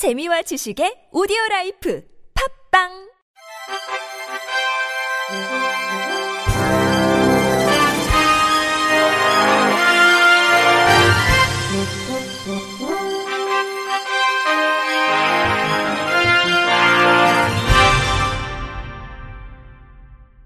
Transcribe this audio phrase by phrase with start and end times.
[0.00, 2.02] 재미와 지식의 오디오 라이프
[2.72, 2.88] 팝빵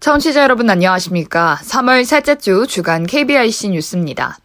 [0.00, 1.60] 청취자 여러분 안녕하십니까.
[1.62, 4.38] 3월 셋째 주 주간 KBIC 뉴스입니다.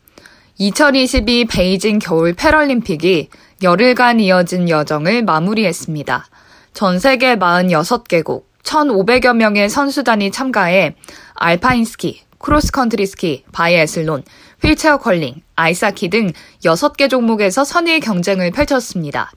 [0.60, 3.30] 2022 베이징 겨울 패럴림픽이
[3.62, 6.26] 열흘간 이어진 여정을 마무리했습니다.
[6.74, 10.96] 전 세계 46개국 1,500여 명의 선수단이 참가해
[11.34, 14.24] 알파인 스키, 크로스컨트리 스키, 바이애슬론,
[14.64, 16.32] 휠체어 컬링, 아이스하키 등
[16.64, 19.32] 6개 종목에서 선의 경쟁을 펼쳤습니다.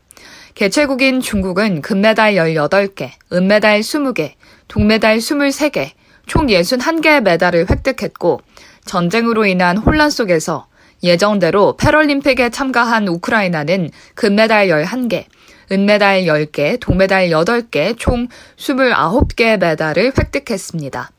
[0.55, 4.35] 개최국인 중국은 금메달 18개, 은메달 20개,
[4.69, 5.91] 동메달 23개,
[6.27, 8.41] 총 61개의 메달을 획득했고
[8.85, 10.67] 전쟁으로 인한 혼란 속에서
[11.03, 15.25] 예정대로 패럴림픽에 참가한 우크라이나는 금메달 11개,
[15.71, 21.11] 은메달 10개, 동메달 8개, 총 29개의 메달을 획득했습니다.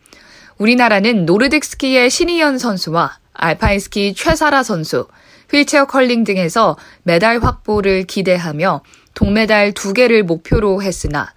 [0.58, 5.08] 우리나라는 노르딕 스키의 신의현 선수와 알파인 스키 최사라 선수,
[5.52, 8.82] 휠체어 컬링 등에서 메달 확보를 기대하며
[9.14, 11.34] 동메달 2개를 목표로 했으나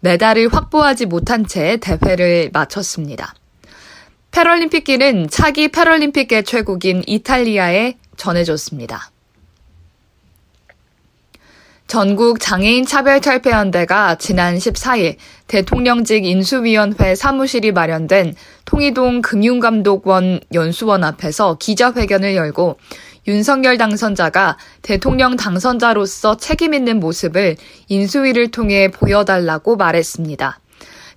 [0.00, 3.34] 메달을 확보하지 못한 채 대회를 마쳤습니다.
[4.32, 9.10] 패럴림픽기는 차기 패럴림픽 개최국인 이탈리아에 전해졌습니다.
[11.86, 15.16] 전국 장애인 차별 철폐연대가 지난 14일
[15.48, 22.78] 대통령직 인수위원회 사무실이 마련된 통이동 금융감독원 연수원 앞에서 기자회견을 열고
[23.28, 27.56] 윤석열 당선자가 대통령 당선자로서 책임있는 모습을
[27.88, 30.61] 인수위를 통해 보여달라고 말했습니다.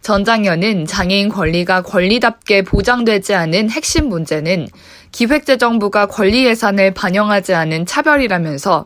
[0.05, 4.67] 전 장현은 장애인 권리가 권리답게 보장되지 않은 핵심 문제는
[5.11, 8.85] 기획재정부가 권리 예산을 반영하지 않은 차별이라면서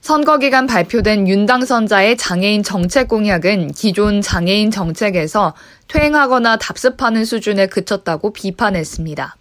[0.00, 5.54] 선거 기간 발표된 윤 당선자의 장애인 정책 공약은 기존 장애인 정책에서
[5.86, 9.36] 퇴행하거나 답습하는 수준에 그쳤다고 비판했습니다.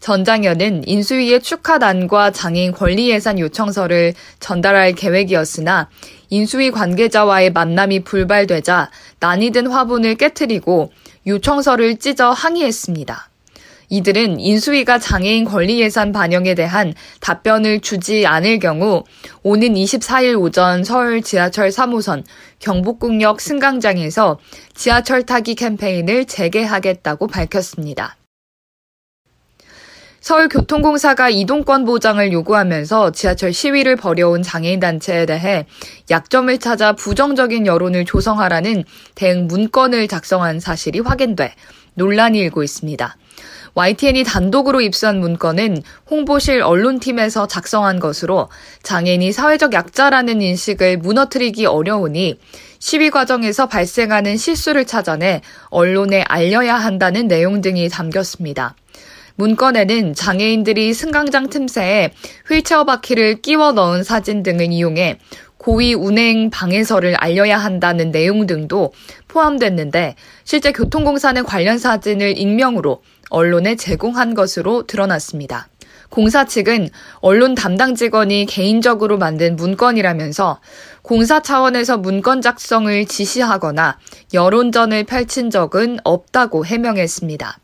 [0.00, 5.88] 전장현은 인수위의 축하단과 장애인 권리 예산 요청서를 전달할 계획이었으나
[6.30, 8.90] 인수위 관계자와의 만남이 불발되자
[9.20, 10.90] 난이든 화분을 깨뜨리고
[11.26, 13.28] 요청서를 찢어 항의했습니다.
[13.92, 19.02] 이들은 인수위가 장애인 권리 예산 반영에 대한 답변을 주지 않을 경우
[19.42, 22.22] 오는 24일 오전 서울 지하철 3호선
[22.60, 24.38] 경복궁역 승강장에서
[24.74, 28.19] 지하철 타기 캠페인을 재개하겠다고 밝혔습니다.
[30.20, 35.64] 서울교통공사가 이동권 보장을 요구하면서 지하철 시위를 벌여온 장애인단체에 대해
[36.10, 41.54] 약점을 찾아 부정적인 여론을 조성하라는 대응 문건을 작성한 사실이 확인돼
[41.94, 43.16] 논란이 일고 있습니다.
[43.72, 48.48] YTN이 단독으로 입수한 문건은 홍보실 언론팀에서 작성한 것으로
[48.82, 52.38] 장애인이 사회적 약자라는 인식을 무너뜨리기 어려우니
[52.78, 58.74] 시위 과정에서 발생하는 실수를 찾아내 언론에 알려야 한다는 내용 등이 담겼습니다.
[59.36, 62.10] 문건에는 장애인들이 승강장 틈새에
[62.48, 65.18] 휠체어 바퀴를 끼워 넣은 사진 등을 이용해
[65.56, 68.92] 고위 운행 방해서를 알려야 한다는 내용 등도
[69.28, 70.14] 포함됐는데
[70.44, 75.68] 실제 교통공사는 관련 사진을 익명으로 언론에 제공한 것으로 드러났습니다.
[76.08, 76.88] 공사 측은
[77.20, 80.60] 언론 담당 직원이 개인적으로 만든 문건이라면서
[81.02, 83.98] 공사 차원에서 문건 작성을 지시하거나
[84.34, 87.58] 여론전을 펼친 적은 없다고 해명했습니다.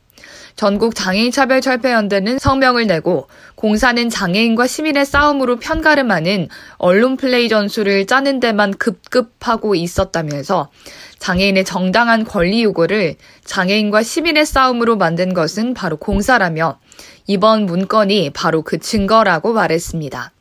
[0.57, 8.07] 전국 장애인 차별 철폐 연대는 성명을 내고 공사는 장애인과 시민의 싸움으로 편가름하는 언론 플레이 전술을
[8.07, 10.71] 짜는 데만 급급하고 있었다면서
[11.19, 16.79] 장애인의 정당한 권리 요구를 장애인과 시민의 싸움으로 만든 것은 바로 공사라며
[17.27, 20.33] 이번 문건이 바로 그 증거라고 말했습니다.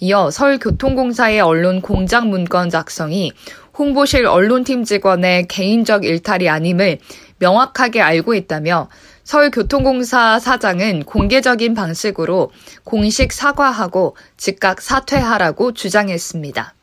[0.00, 3.30] 이어 서울교통공사의 언론 공작 문건 작성이
[3.78, 6.98] 홍보실 언론팀 직원의 개인적 일탈이 아님을
[7.38, 8.88] 명확하게 알고 있다며
[9.24, 12.50] 서울교통공사 사장은 공개적인 방식으로
[12.84, 16.74] 공식 사과하고 즉각 사퇴하라고 주장했습니다.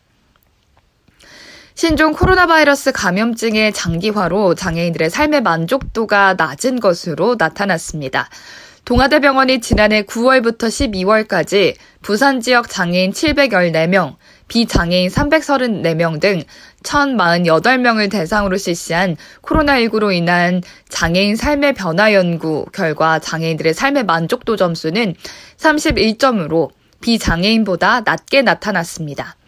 [1.76, 8.30] 신종 코로나 바이러스 감염증의 장기화로 장애인들의 삶의 만족도가 낮은 것으로 나타났습니다.
[8.84, 14.16] 동아대병원이 지난해 9월부터 12월까지 부산 지역 장애인 714명,
[14.50, 16.44] 비장애인 334명 등
[16.84, 25.16] 1,048명을 대상으로 실시한 코로나19로 인한 장애인 삶의 변화 연구 결과 장애인들의 삶의 만족도 점수는
[25.58, 29.39] 31점으로 비장애인보다 낮게 나타났습니다.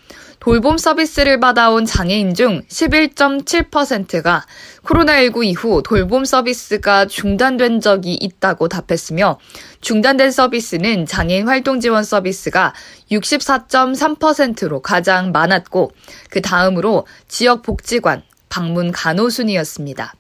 [0.41, 4.47] 돌봄 서비스를 받아온 장애인 중 11.7%가
[4.83, 9.38] 코로나19 이후 돌봄 서비스가 중단된 적이 있다고 답했으며
[9.81, 12.73] 중단된 서비스는 장애인 활동 지원 서비스가
[13.11, 15.91] 64.3%로 가장 많았고
[16.31, 20.15] 그 다음으로 지역 복지관, 방문 간호 순이었습니다.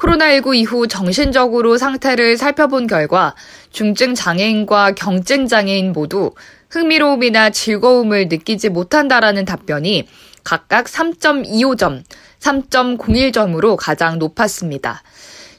[0.00, 3.34] 코로나19 이후 정신적으로 상태를 살펴본 결과
[3.70, 6.32] 중증 장애인과 경증 장애인 모두
[6.70, 10.08] 흥미로움이나 즐거움을 느끼지 못한다라는 답변이
[10.42, 12.02] 각각 3.25점,
[12.38, 15.02] 3.01점으로 가장 높았습니다.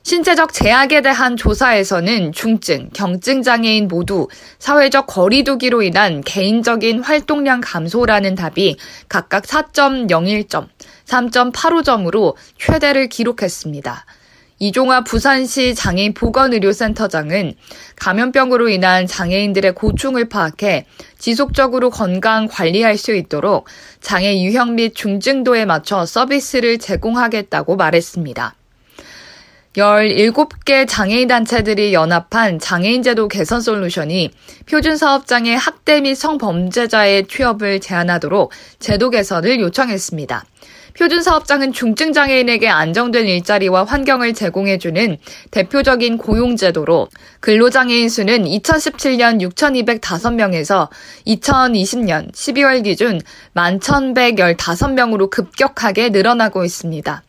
[0.03, 4.27] 신체적 제약에 대한 조사에서는 중증, 경증 장애인 모두
[4.57, 8.77] 사회적 거리두기로 인한 개인적인 활동량 감소라는 답이
[9.07, 10.67] 각각 4.01점,
[11.05, 14.05] 3.85점으로 최대를 기록했습니다.
[14.61, 17.55] 이종화 부산시 장애인 보건의료센터장은
[17.95, 20.85] 감염병으로 인한 장애인들의 고충을 파악해
[21.17, 23.65] 지속적으로 건강 관리할 수 있도록
[24.01, 28.53] 장애 유형 및 중증도에 맞춰 서비스를 제공하겠다고 말했습니다.
[29.77, 34.29] 17개 장애인 단체들이 연합한 장애인제도 개선 솔루션이
[34.69, 40.45] 표준 사업장의 학대 및 성범죄자의 취업을 제한하도록 제도 개선을 요청했습니다.
[40.97, 45.17] 표준 사업장은 중증 장애인에게 안정된 일자리와 환경을 제공해주는
[45.51, 47.07] 대표적인 고용제도로
[47.39, 50.89] 근로장애인 수는 2017년 6,205명에서
[51.27, 53.21] 2020년 12월 기준
[53.55, 57.23] 11,115명으로 급격하게 늘어나고 있습니다.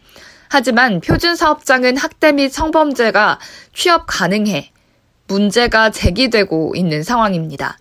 [0.49, 3.39] 하지만 표준 사업장은 학대 및 성범죄가
[3.73, 4.71] 취업 가능해
[5.27, 7.79] 문제가 제기되고 있는 상황입니다.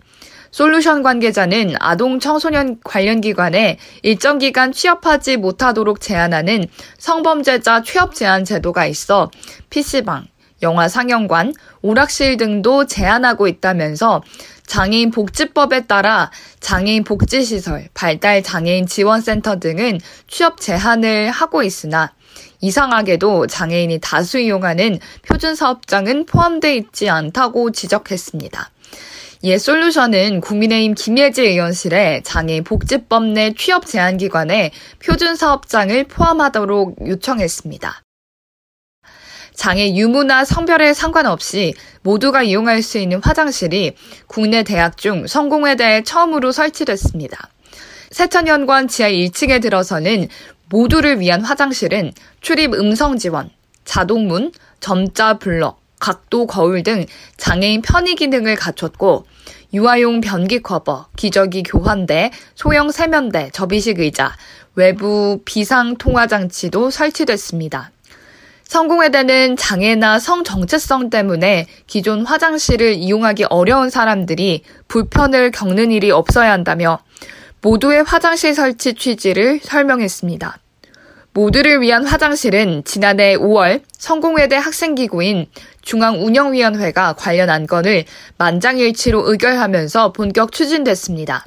[0.52, 6.66] 솔루션 관계자는 아동 청소년 관련 기관에 일정 기간 취업하지 못하도록 제한하는
[6.98, 9.30] 성범죄자 취업 제한 제도가 있어
[9.70, 10.26] PC방,
[10.60, 14.22] 영화 상영관, 오락실 등도 제한하고 있다면서
[14.66, 22.12] 장애인 복지법에 따라 장애인 복지시설, 발달 장애인 지원센터 등은 취업 제한을 하고 있으나
[22.60, 28.70] 이상하게도 장애인이 다수 이용하는 표준 사업장은 포함되어 있지 않다고 지적했습니다.
[29.44, 34.70] 예 솔루션은 국민의힘 김예지 의원실에 장애인 복지법 내 취업 제한 기관에
[35.04, 38.02] 표준 사업장을 포함하도록 요청했습니다.
[39.52, 43.96] 장애 유무나 성별에 상관없이 모두가 이용할 수 있는 화장실이
[44.28, 47.50] 국내 대학 중 성공회대에 처음으로 설치됐습니다.
[48.12, 50.28] 세천연관 지하 1층에 들어서는
[50.68, 53.50] 모두를 위한 화장실은 출입 음성 지원,
[53.84, 57.06] 자동문, 점자 블럭, 각도 거울 등
[57.36, 59.24] 장애인 편의 기능을 갖췄고
[59.72, 64.36] 유아용 변기 커버, 기저귀 교환대, 소형 세면대, 접이식 의자,
[64.74, 67.92] 외부 비상 통화 장치도 설치됐습니다.
[68.64, 76.98] 성공회대는 장애나 성 정체성 때문에 기존 화장실을 이용하기 어려운 사람들이 불편을 겪는 일이 없어야 한다며
[77.60, 80.61] 모두의 화장실 설치 취지를 설명했습니다.
[81.34, 85.46] 모두를 위한 화장실은 지난해 5월 성공회대 학생기구인
[85.80, 88.04] 중앙운영위원회가 관련 안건을
[88.36, 91.46] 만장일치로 의결하면서 본격 추진됐습니다.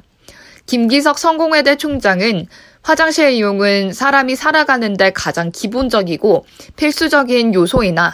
[0.66, 2.46] 김기석 성공회대 총장은
[2.82, 6.44] 화장실 이용은 사람이 살아가는데 가장 기본적이고
[6.74, 8.12] 필수적인 요소이나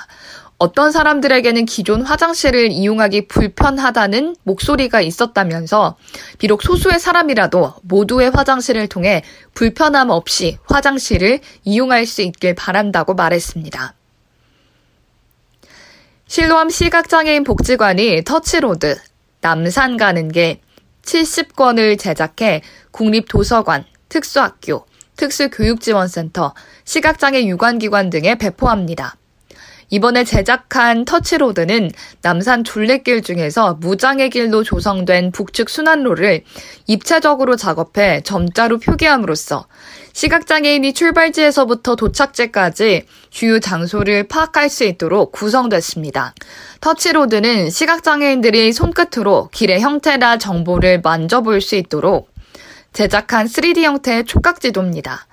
[0.62, 5.96] 어떤 사람들에게는 기존 화장실을 이용하기 불편하다는 목소리가 있었다면서
[6.38, 9.24] 비록 소수의 사람이라도 모두의 화장실을 통해
[9.54, 13.94] 불편함 없이 화장실을 이용할 수 있길 바란다고 말했습니다.
[16.28, 19.00] 실로암 시각장애인 복지관이 터치로드,
[19.40, 20.60] 남산 가는 길
[21.02, 22.62] 70권을 제작해
[22.92, 24.86] 국립도서관, 특수학교,
[25.16, 26.54] 특수교육지원센터,
[26.84, 29.16] 시각장애 유관기관 등에 배포합니다.
[29.92, 31.90] 이번에 제작한 터치로드는
[32.22, 36.44] 남산 둘레길 중에서 무장의 길로 조성된 북측 순환로를
[36.86, 39.66] 입체적으로 작업해 점자로 표기함으로써
[40.14, 46.34] 시각장애인이 출발지에서부터 도착지까지 주요 장소를 파악할 수 있도록 구성됐습니다.
[46.80, 52.30] 터치로드는 시각장애인들이 손끝으로 길의 형태나 정보를 만져볼 수 있도록
[52.94, 55.26] 제작한 3D 형태의 촉각 지도입니다.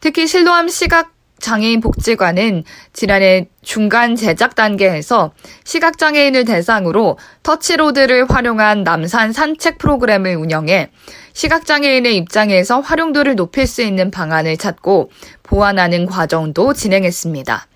[0.00, 5.32] 특히 실로암 시각 장애인 복지관은 지난해 중간 제작 단계에서
[5.64, 10.90] 시각장애인을 대상으로 터치로드를 활용한 남산 산책 프로그램을 운영해
[11.34, 15.10] 시각장애인의 입장에서 활용도를 높일 수 있는 방안을 찾고
[15.42, 17.66] 보완하는 과정도 진행했습니다.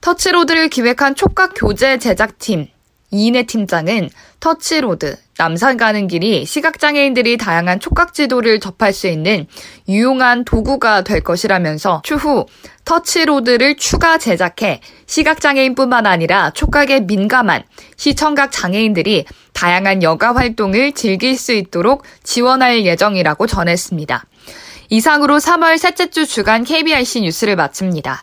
[0.00, 2.66] 터치로드를 기획한 촉각 교재 제작팀
[3.12, 4.08] 이인혜 팀장은
[4.40, 9.46] 터치로드, 남산 가는 길이 시각장애인들이 다양한 촉각 지도를 접할 수 있는
[9.88, 12.46] 유용한 도구가 될 것이라면서 추후
[12.84, 17.62] 터치로드를 추가 제작해 시각장애인뿐만 아니라 촉각에 민감한
[17.96, 24.24] 시청각 장애인들이 다양한 여가 활동을 즐길 수 있도록 지원할 예정이라고 전했습니다.
[24.88, 28.22] 이상으로 3월 셋째 주 주간 KBRC 뉴스를 마칩니다.